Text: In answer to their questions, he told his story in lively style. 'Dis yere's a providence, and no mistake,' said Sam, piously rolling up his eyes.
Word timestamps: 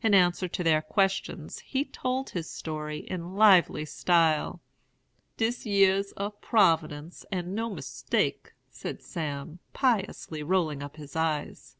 In 0.00 0.14
answer 0.14 0.48
to 0.48 0.64
their 0.64 0.80
questions, 0.80 1.58
he 1.58 1.84
told 1.84 2.30
his 2.30 2.48
story 2.48 3.00
in 3.00 3.34
lively 3.34 3.84
style. 3.84 4.62
'Dis 5.36 5.66
yere's 5.66 6.14
a 6.16 6.30
providence, 6.30 7.26
and 7.30 7.54
no 7.54 7.68
mistake,' 7.68 8.54
said 8.70 9.02
Sam, 9.02 9.58
piously 9.74 10.42
rolling 10.42 10.82
up 10.82 10.96
his 10.96 11.14
eyes. 11.14 11.76